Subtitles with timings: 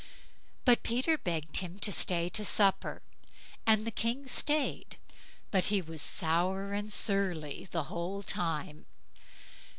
[0.65, 3.03] But Peter begged him to stay to supper,
[3.67, 4.97] and the King stayed,
[5.51, 8.87] but he was sour, and surly the whole time.